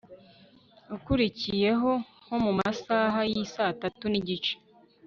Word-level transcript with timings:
ukurikiyeho 0.95 1.91
nkomumasaha 2.23 3.19
yisatanu 3.31 4.05
nigice 4.11 4.53